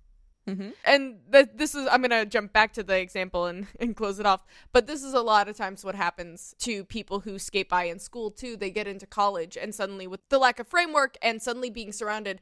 [0.48, 0.70] Mm-hmm.
[0.84, 4.26] And th- this is I'm gonna jump back to the example and, and close it
[4.26, 4.44] off.
[4.72, 7.98] But this is a lot of times what happens to people who skate by in
[7.98, 8.56] school too.
[8.56, 12.40] They get into college and suddenly with the lack of framework and suddenly being surrounded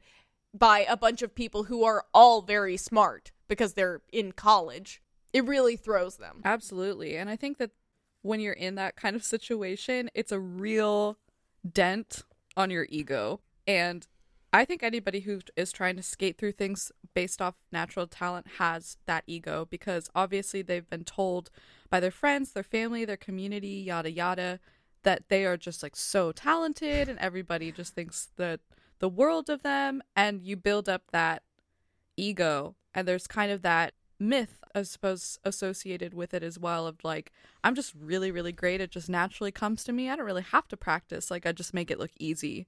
[0.53, 5.01] by a bunch of people who are all very smart because they're in college,
[5.33, 6.41] it really throws them.
[6.45, 7.17] Absolutely.
[7.17, 7.71] And I think that
[8.21, 11.17] when you're in that kind of situation, it's a real
[11.69, 12.23] dent
[12.55, 13.41] on your ego.
[13.67, 14.07] And
[14.55, 18.95] I think anybody who is trying to skate through things based off natural talent has
[19.05, 21.49] that ego because obviously they've been told
[21.89, 24.61] by their friends, their family, their community, yada yada,
[25.03, 28.61] that they are just like so talented and everybody just thinks that
[28.99, 30.01] the world of them.
[30.15, 31.43] And you build up that
[32.15, 37.03] ego and there's kind of that myth i suppose associated with it as well of
[37.03, 37.33] like
[37.65, 38.79] i'm just really really great.
[38.79, 40.09] It just naturally comes to me.
[40.09, 41.29] I don't really have to practice.
[41.29, 42.67] Like i just make it look easy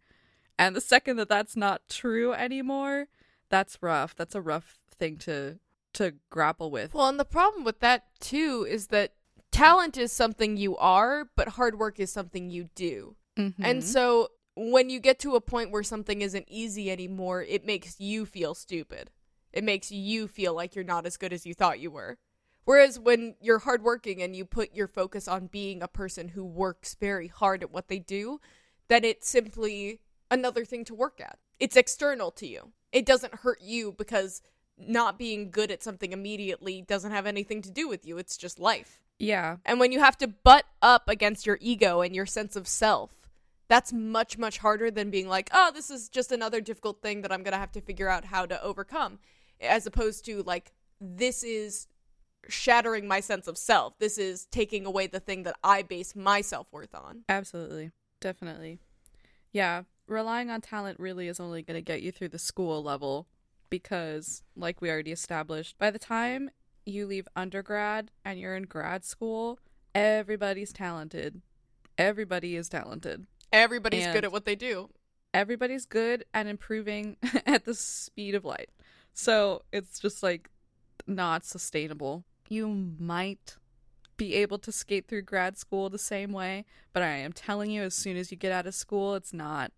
[0.57, 3.07] and the second that that's not true anymore
[3.49, 5.59] that's rough that's a rough thing to
[5.93, 9.13] to grapple with Well, and the problem with that too is that
[9.51, 13.15] talent is something you are, but hard work is something you do.
[13.35, 13.55] Mhm.
[13.59, 17.99] And so when you get to a point where something isn't easy anymore, it makes
[17.99, 19.09] you feel stupid.
[19.53, 22.17] It makes you feel like you're not as good as you thought you were.
[22.65, 26.95] Whereas when you're hardworking and you put your focus on being a person who works
[26.95, 28.39] very hard at what they do,
[28.87, 31.39] then it's simply another thing to work at.
[31.59, 32.71] It's external to you.
[32.91, 34.41] It doesn't hurt you because
[34.77, 38.17] not being good at something immediately doesn't have anything to do with you.
[38.17, 39.01] It's just life.
[39.17, 42.67] yeah And when you have to butt up against your ego and your sense of
[42.67, 43.27] self,
[43.67, 47.31] that's much, much harder than being like, oh, this is just another difficult thing that
[47.31, 49.19] I'm going to have to figure out how to overcome.
[49.59, 51.87] As opposed to, like, this is
[52.47, 53.97] shattering my sense of self.
[53.99, 57.23] This is taking away the thing that I base my self worth on.
[57.27, 57.91] Absolutely.
[58.21, 58.79] Definitely.
[59.51, 59.83] Yeah.
[60.07, 63.27] Relying on talent really is only going to get you through the school level
[63.69, 66.49] because, like we already established, by the time
[66.85, 69.59] you leave undergrad and you're in grad school,
[69.93, 71.41] everybody's talented.
[71.97, 73.27] Everybody is talented.
[73.51, 74.89] Everybody's And- good at what they do.
[75.33, 78.69] Everybody's good and improving at the speed of light.
[79.13, 80.49] So it's just like
[81.05, 82.23] not sustainable.
[82.47, 83.57] You might
[84.15, 87.83] be able to skate through grad school the same way, but I am telling you,
[87.83, 89.71] as soon as you get out of school, it's not.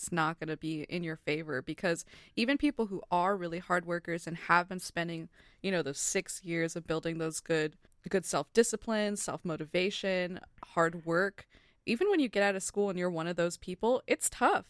[0.00, 3.84] It's not going to be in your favor because even people who are really hard
[3.84, 5.28] workers and have been spending,
[5.62, 7.76] you know, those six years of building those good,
[8.08, 11.46] good self discipline, self motivation, hard work,
[11.84, 14.64] even when you get out of school and you're one of those people, it's tough.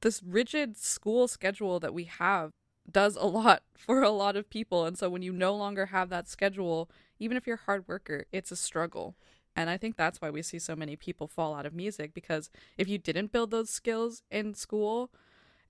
[0.00, 2.50] This rigid school schedule that we have
[2.90, 4.86] does a lot for a lot of people.
[4.86, 8.24] And so when you no longer have that schedule, even if you're a hard worker,
[8.32, 9.14] it's a struggle.
[9.56, 12.50] And I think that's why we see so many people fall out of music because
[12.76, 15.10] if you didn't build those skills in school,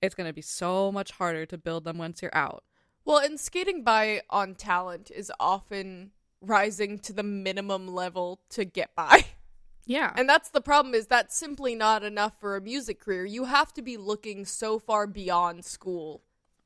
[0.00, 2.64] it's going to be so much harder to build them once you're out.
[3.04, 8.94] Well, and skating by on talent is often rising to the minimum level to get
[8.94, 9.26] by.
[9.86, 10.12] Yeah.
[10.16, 13.26] And that's the problem is that's simply not enough for a music career.
[13.26, 16.22] You have to be looking so far beyond school.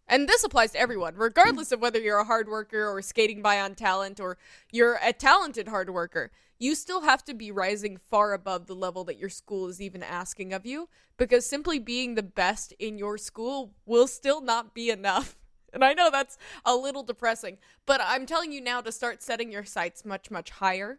[0.06, 3.60] And this applies to everyone, regardless of whether you're a hard worker or skating by
[3.60, 4.38] on talent or
[4.70, 6.30] you're a talented hard worker.
[6.58, 10.02] You still have to be rising far above the level that your school is even
[10.02, 14.90] asking of you because simply being the best in your school will still not be
[14.90, 15.36] enough.
[15.70, 19.52] And I know that's a little depressing, but I'm telling you now to start setting
[19.52, 20.98] your sights much, much higher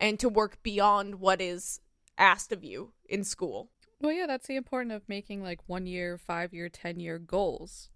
[0.00, 1.80] and to work beyond what is
[2.18, 3.70] asked of you in school.
[4.00, 7.90] Well, yeah, that's the importance of making like one year, five year, 10 year goals.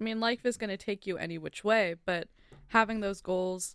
[0.00, 2.28] I mean, life is going to take you any which way, but
[2.68, 3.74] having those goals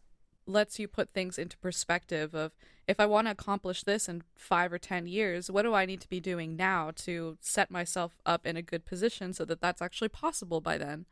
[0.51, 2.51] lets you put things into perspective of
[2.87, 6.01] if I want to accomplish this in five or 10 years, what do I need
[6.01, 9.81] to be doing now to set myself up in a good position so that that's
[9.81, 11.05] actually possible by then?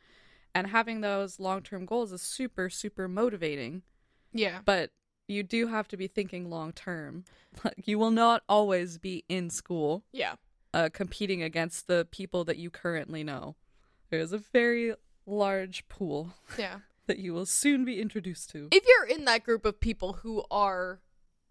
[0.53, 3.83] And having those long term goals is super, super motivating
[4.33, 4.59] Yeah.
[4.65, 4.91] but
[5.27, 7.23] you do have to be thinking long term.
[7.63, 10.35] Like you will not always be in school Yeah.
[10.73, 13.55] uh, competing against the people that you currently know.
[14.09, 14.95] There is a very
[15.27, 16.79] large pool Yeah.
[17.09, 18.69] That you will soon be introduced to.
[18.71, 21.01] If you're in that group of people who are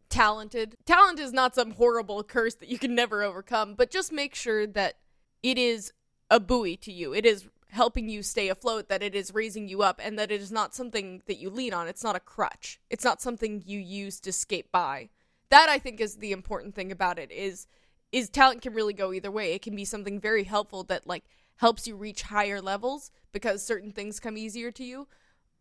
[0.08, 4.34] talented, talent is not some horrible curse that you can never overcome, but just make
[4.34, 4.94] sure that
[5.42, 5.92] it is
[6.30, 7.12] a buoy to you.
[7.12, 10.40] It is helping you stay afloat, that it is raising you up, and that it
[10.40, 11.88] is not something that you lean on.
[11.88, 12.80] It's not a crutch.
[12.88, 15.10] It's not something you use to skate by.
[15.50, 17.66] that I think is the important thing about it is
[18.12, 19.52] is talent can really go either way.
[19.52, 21.24] It can be something very helpful that like
[21.56, 25.06] helps you reach higher levels because certain things come easier to you,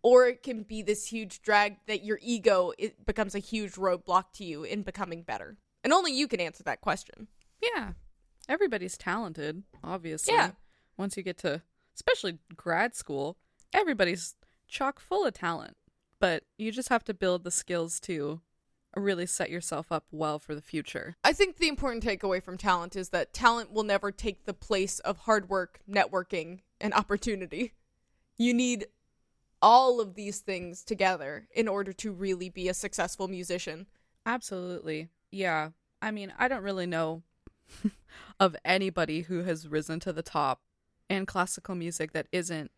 [0.03, 4.25] or it can be this huge drag that your ego it becomes a huge roadblock
[4.33, 5.57] to you in becoming better.
[5.83, 7.27] And only you can answer that question.
[7.61, 7.93] Yeah.
[8.49, 10.33] Everybody's talented, obviously.
[10.33, 10.51] Yeah.
[10.97, 11.61] Once you get to
[11.95, 13.37] especially grad school,
[13.73, 14.35] everybody's
[14.67, 15.75] chock full of talent.
[16.19, 18.41] But you just have to build the skills to
[18.95, 21.15] really set yourself up well for the future.
[21.23, 24.99] I think the important takeaway from talent is that talent will never take the place
[24.99, 27.73] of hard work, networking, and opportunity.
[28.37, 28.87] You need
[29.61, 33.87] all of these things together in order to really be a successful musician.
[34.25, 35.09] Absolutely.
[35.31, 35.69] Yeah.
[36.01, 37.23] I mean, I don't really know
[38.39, 40.61] of anybody who has risen to the top
[41.09, 42.71] in classical music that isn't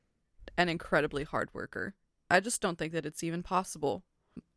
[0.58, 1.96] an incredibly hard worker.
[2.30, 4.04] I just don't think that it's even possible.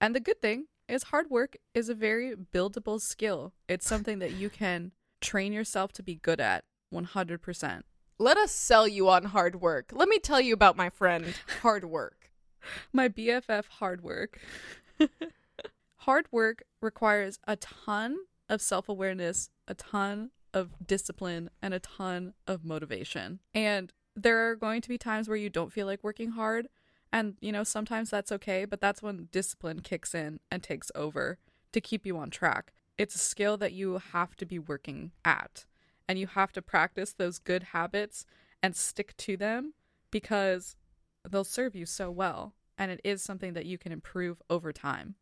[0.01, 3.53] And the good thing is hard work is a very buildable skill.
[3.69, 7.83] It's something that you can train yourself to be good at 100%.
[8.23, 9.91] Let us sell you on hard work.
[9.93, 12.31] Let me tell you about my friend, hard work.
[12.93, 14.39] My BFF hard work.
[15.97, 22.35] hard work requires a ton of self awareness, a ton of discipline, and a ton
[22.47, 23.41] of motivation.
[23.55, 26.69] And there are going to be times where you don't feel like working hard.
[27.13, 31.39] And, you know, sometimes that's okay, but that's when discipline kicks in and takes over
[31.73, 32.73] to keep you on track.
[32.97, 35.65] It's a skill that you have to be working at.
[36.09, 38.27] And you have to practice those good habits
[38.63, 39.75] and stick to them
[40.11, 40.77] because
[41.29, 42.55] they'll serve you so well.
[42.79, 45.15] And it is something that you can improve over time.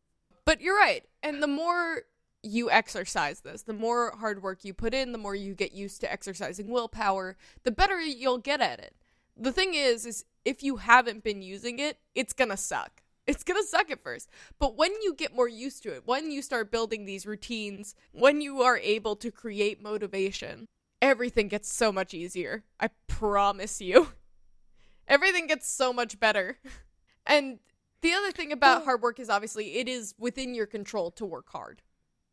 [0.45, 1.05] But you're right.
[1.23, 2.03] And the more
[2.43, 6.01] you exercise this, the more hard work you put in, the more you get used
[6.01, 8.95] to exercising willpower, the better you'll get at it.
[9.37, 13.03] The thing is is if you haven't been using it, it's going to suck.
[13.26, 14.28] It's going to suck at first.
[14.59, 18.40] But when you get more used to it, when you start building these routines, when
[18.40, 20.66] you are able to create motivation,
[21.00, 22.64] everything gets so much easier.
[22.78, 24.09] I promise you.
[25.09, 26.59] Everything gets so much better.
[27.26, 27.59] And
[28.00, 31.50] the other thing about hard work is obviously it is within your control to work
[31.50, 31.83] hard.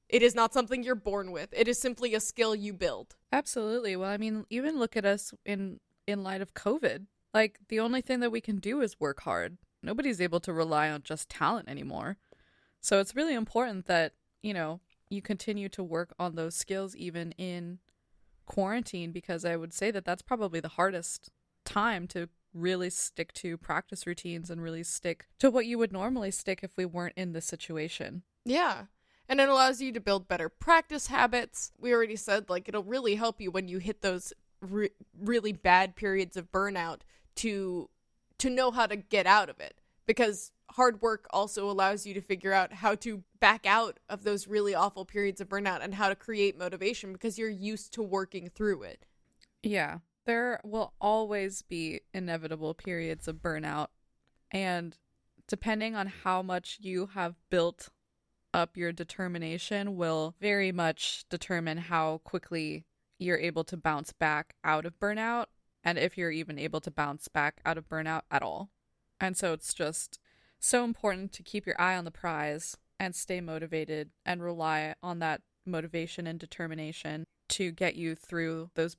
[0.10, 1.50] It is not something you're born with.
[1.52, 3.15] It is simply a skill you build.
[3.32, 3.95] Absolutely.
[3.95, 7.08] Well, I mean, even look at us in in light of COVID.
[7.34, 9.58] Like the only thing that we can do is work hard.
[9.82, 12.18] Nobody's able to rely on just talent anymore.
[12.82, 17.32] So it's really important that, you know, you continue to work on those skills even
[17.34, 17.80] in
[18.46, 21.30] quarantine because I would say that that's probably the hardest
[21.66, 26.32] time to really stick to practice routines and really stick to what you would normally
[26.32, 28.24] stick if we weren't in this situation.
[28.46, 28.86] Yeah.
[29.30, 31.72] And it allows you to build better practice habits.
[31.78, 35.96] We already said, like, it'll really help you when you hit those re- really bad
[35.96, 37.02] periods of burnout
[37.36, 37.90] to
[38.39, 42.21] to know how to get out of it because hard work also allows you to
[42.21, 46.10] figure out how to back out of those really awful periods of burnout and how
[46.10, 49.06] to create motivation because you're used to working through it.
[49.63, 50.00] Yeah.
[50.26, 53.88] There will always be inevitable periods of burnout.
[54.52, 54.97] And
[55.47, 57.89] depending on how much you have built
[58.54, 62.86] up your determination, will very much determine how quickly
[63.19, 65.45] you're able to bounce back out of burnout
[65.88, 68.71] and if you're even able to bounce back out of burnout at all.
[69.21, 70.19] And so it's just
[70.60, 75.19] so important to keep your eye on the prize and stay motivated and rely on
[75.19, 78.97] that motivation and determination to get you through those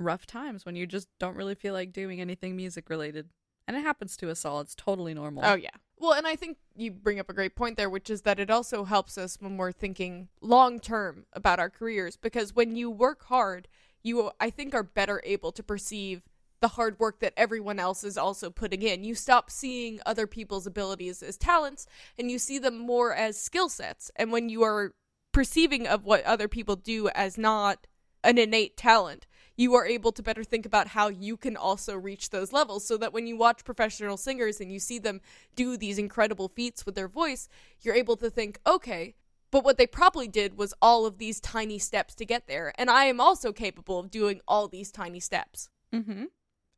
[0.00, 3.28] rough times when you just don't really feel like doing anything music related.
[3.68, 4.60] And it happens to us all.
[4.60, 5.44] It's totally normal.
[5.46, 5.70] Oh, yeah.
[5.98, 8.50] Well, and I think you bring up a great point there, which is that it
[8.50, 12.16] also helps us when we're thinking long term about our careers.
[12.16, 13.68] Because when you work hard,
[14.04, 16.22] you, I think, are better able to perceive
[16.60, 19.04] the hard work that everyone else is also putting in.
[19.04, 21.86] You stop seeing other people's abilities as talents
[22.18, 24.10] and you see them more as skill sets.
[24.16, 24.94] And when you are
[25.32, 27.86] perceiving of what other people do as not
[28.22, 32.30] an innate talent, you are able to better think about how you can also reach
[32.30, 35.20] those levels so that when you watch professional singers and you see them
[35.54, 37.48] do these incredible feats with their voice,
[37.82, 39.14] you're able to think, okay,
[39.54, 42.72] but what they probably did was all of these tiny steps to get there.
[42.76, 45.68] And I am also capable of doing all these tiny steps.
[45.92, 46.24] Mm-hmm.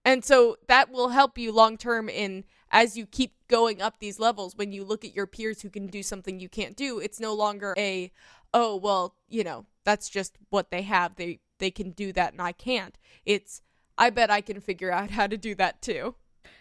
[0.05, 4.21] And so that will help you long term in as you keep going up these
[4.21, 7.19] levels when you look at your peers who can do something you can't do, it's
[7.19, 8.13] no longer a
[8.53, 11.17] oh well, you know, that's just what they have.
[11.17, 12.99] They they can do that and I can't.
[13.25, 13.63] It's
[13.97, 16.15] I bet I can figure out how to do that too.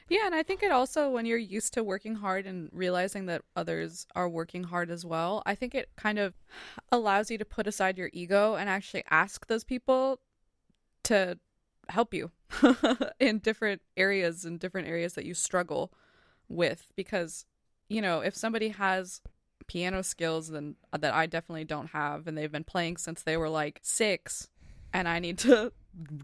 [0.08, 3.42] Yeah, and I think it also when you're used to working hard and realizing that
[3.56, 6.36] others are working hard as well, I think it kind of
[6.92, 10.20] allows you to put aside your ego and actually ask those people
[11.06, 11.40] to
[11.90, 12.32] help you
[13.20, 15.92] in different areas and different areas that you struggle
[16.48, 16.92] with.
[16.96, 17.46] Because
[17.90, 19.22] you know, if somebody has
[19.68, 23.38] piano skills than uh, that I definitely don't have and they've been playing since they
[23.38, 24.50] were like 6
[24.94, 25.72] and I need to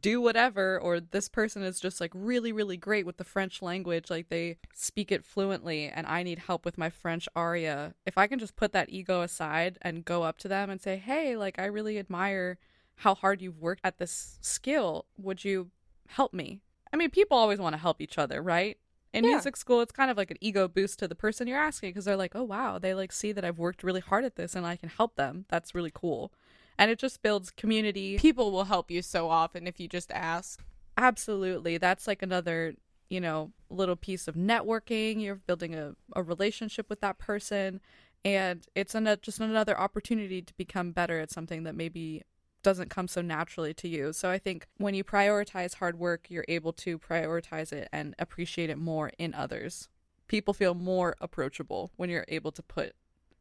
[0.01, 4.09] do whatever or this person is just like really really great with the french language
[4.09, 7.93] like they speak it fluently and i need help with my french aria.
[8.05, 10.97] If i can just put that ego aside and go up to them and say
[10.97, 12.57] hey like i really admire
[12.95, 15.05] how hard you've worked at this skill.
[15.17, 15.71] Would you
[16.09, 16.59] help me?
[16.93, 18.77] I mean people always want to help each other right?
[19.13, 19.31] In Yeah.
[19.31, 22.05] music school it's kind of like an ego boost to the person you're asking because
[22.05, 24.65] they're like oh wow they like see that i've worked really hard at this and
[24.65, 25.45] i can help them.
[25.49, 26.33] That's really cool
[26.77, 30.63] and it just builds community People will help you so often if you just ask.
[30.97, 31.77] Absolutely.
[31.77, 32.75] That's like another,
[33.09, 35.21] you know, little piece of networking.
[35.21, 37.81] You're building a, a relationship with that person.
[38.23, 42.23] And it's an, just another opportunity to become better at something that maybe
[42.63, 44.13] doesn't come so naturally to you.
[44.13, 48.69] So I think when you prioritize hard work, you're able to prioritize it and appreciate
[48.69, 49.89] it more in others.
[50.27, 52.93] People feel more approachable when you're able to put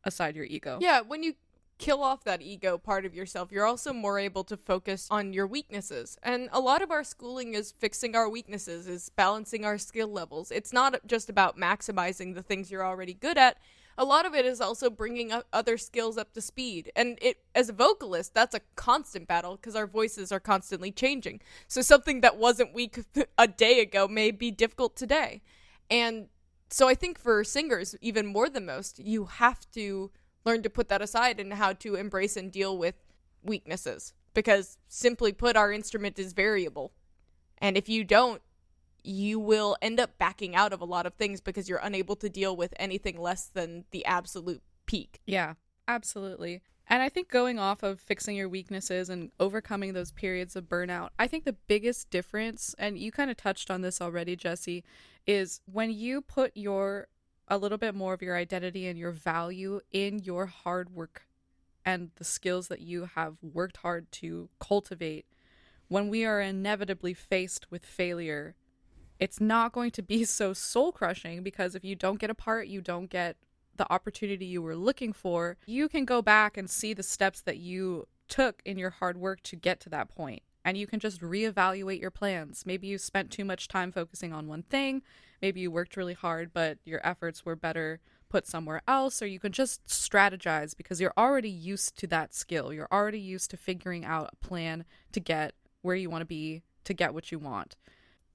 [0.05, 0.78] aside your ego.
[0.81, 1.35] Yeah, when you
[1.81, 5.47] kill off that ego part of yourself, you're also more able to focus on your
[5.47, 6.18] weaknesses.
[6.22, 10.51] And a lot of our schooling is fixing our weaknesses, is balancing our skill levels.
[10.51, 13.57] It's not just about maximizing the things you're already good at.
[13.97, 16.93] A lot of it is also bringing other skills up to speed.
[16.95, 21.41] And it as a vocalist, that's a constant battle because our voices are constantly changing.
[21.66, 23.01] So something that wasn't weak
[23.39, 25.41] a day ago may be difficult today.
[25.91, 26.28] And
[26.68, 30.11] so I think for singers, even more than most, you have to
[30.45, 32.95] learn to put that aside and how to embrace and deal with
[33.43, 34.14] weaknesses.
[34.32, 36.93] Because simply put, our instrument is variable.
[37.59, 38.41] And if you don't,
[39.03, 42.28] you will end up backing out of a lot of things because you're unable to
[42.28, 45.20] deal with anything less than the absolute peak.
[45.26, 45.55] Yeah,
[45.88, 46.62] absolutely.
[46.86, 51.11] And I think going off of fixing your weaknesses and overcoming those periods of burnout,
[51.18, 54.82] I think the biggest difference, and you kind of touched on this already, Jesse,
[55.26, 57.07] is when you put your
[57.51, 61.26] a little bit more of your identity and your value in your hard work
[61.84, 65.26] and the skills that you have worked hard to cultivate,
[65.88, 68.55] when we are inevitably faced with failure,
[69.18, 72.68] it's not going to be so soul crushing because if you don't get a part,
[72.68, 73.36] you don't get
[73.76, 77.57] the opportunity you were looking for, you can go back and see the steps that
[77.57, 80.09] you took in your hard work to get to that.
[80.64, 82.64] And you can just reevaluate your plans.
[82.66, 85.03] Maybe you spent too much time focusing on one thing.
[85.43, 89.20] Maybe you worked really hard, but your efforts were better put somewhere else.
[89.20, 92.72] Or you can just strategize because you're already used to that skill.
[92.72, 96.62] You're already used to figuring out a plan to get where you want to be,
[96.84, 97.76] to get what you want.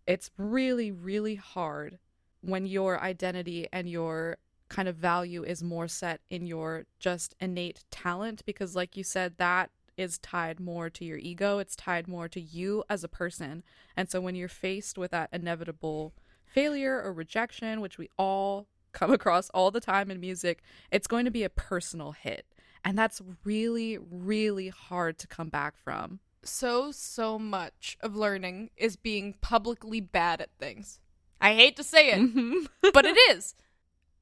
[0.06, 1.98] It's really, really hard
[2.42, 4.38] when your identity and your
[4.70, 9.36] kind of value is more set in your just innate talent because like you said
[9.38, 13.64] that is tied more to your ego it's tied more to you as a person
[13.96, 16.14] and so when you're faced with that inevitable
[16.54, 21.26] failure or rejection which we all come across all the time in music it's going
[21.26, 22.46] to be a personal hit
[22.84, 28.96] and that's really really hard to come back from So, so much of learning is
[28.96, 31.00] being publicly bad at things.
[31.42, 32.68] I hate to say it, Mhm.
[32.94, 33.56] but it is.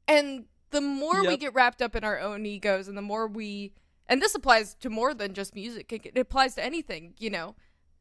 [0.07, 3.73] And the more we get wrapped up in our own egos and the more we
[4.07, 5.91] and this applies to more than just music.
[5.93, 7.55] It, it applies to anything, you know.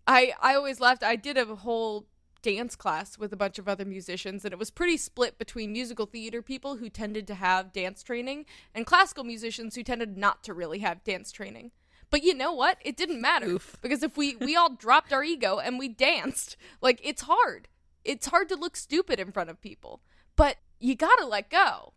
[0.06, 1.02] I I always laughed.
[1.02, 2.06] I did a whole
[2.42, 6.06] dance class with a bunch of other musicians and it was pretty split between musical
[6.06, 10.52] theater people who tended to have dance training and classical musicians who tended not to
[10.52, 11.70] really have dance training.
[12.10, 12.76] But you know what?
[12.82, 13.78] It didn't matter Oof.
[13.80, 17.68] because if we we all dropped our ego and we danced, like it's hard.
[18.04, 20.02] It's hard to look stupid in front of people.
[20.36, 21.94] But you got to let go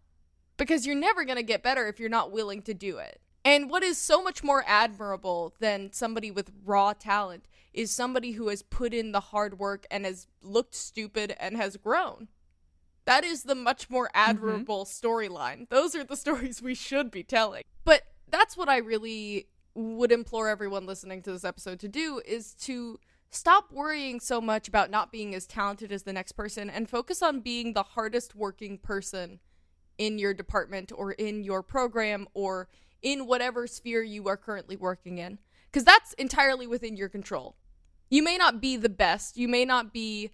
[0.57, 3.19] because you're never going to get better if you're not willing to do it.
[3.45, 8.47] And what is so much more admirable than somebody with raw talent is somebody who
[8.47, 12.29] has put in the hard work and has looked stupid and has grown.
[13.05, 14.29] That is the much more mm-hmm.
[14.29, 15.69] admirable storyline.
[15.69, 17.63] Those are the stories we should be telling.
[17.83, 22.55] But that's what I really would implore everyone listening to this episode to do is
[22.55, 22.97] to
[23.29, 27.21] stop worrying so much about not being as talented as the next person and focus
[27.21, 29.39] on being the hardest working person
[29.97, 32.67] in your department or in your program or
[33.05, 35.37] in whatever sphere you are currently working in
[35.67, 37.55] because that's entirely within your control.
[38.09, 40.31] You may not be the best, you may not be,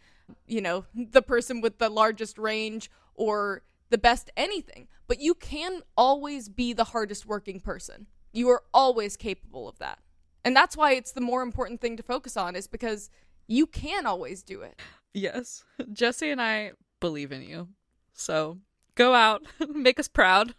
[0.47, 5.81] you know, the person with the largest range or the best anything, but you can
[5.97, 8.07] always be the hardest working person.
[8.31, 9.99] You are always capable of that.
[10.45, 13.09] And that's why it's the more important thing to focus on is because
[13.47, 14.79] you can always do it.
[15.13, 15.65] Yes.
[15.91, 17.67] Jesse and I believe in you.
[18.13, 18.59] So
[18.95, 20.55] go out, make us proud.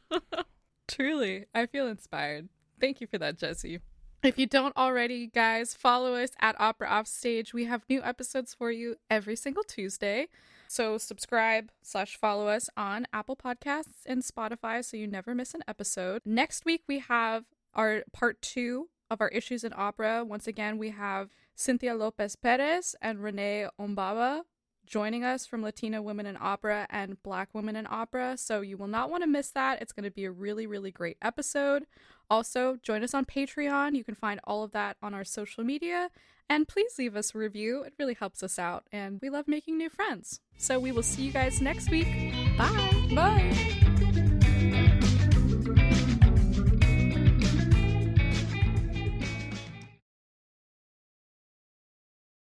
[0.92, 2.50] Truly, I feel inspired.
[2.78, 3.80] Thank you for that, Jesse.
[4.22, 7.54] If you don't already, guys, follow us at Opera Offstage.
[7.54, 10.28] We have new episodes for you every single Tuesday.
[10.68, 15.64] So subscribe slash follow us on Apple Podcasts and Spotify so you never miss an
[15.66, 16.20] episode.
[16.26, 20.24] Next week we have our part two of our issues in opera.
[20.24, 24.42] Once again, we have Cynthia Lopez Perez and Renee Ombaba
[24.92, 28.36] joining us from Latina Women in Opera and Black Women in Opera.
[28.36, 29.80] So you will not want to miss that.
[29.80, 31.86] It's going to be a really, really great episode.
[32.28, 33.96] Also, join us on Patreon.
[33.96, 36.10] You can find all of that on our social media.
[36.50, 37.82] And please leave us a review.
[37.84, 38.84] It really helps us out.
[38.92, 40.40] And we love making new friends.
[40.58, 42.08] So we will see you guys next week.
[42.58, 43.08] Bye.
[43.14, 43.91] Bye.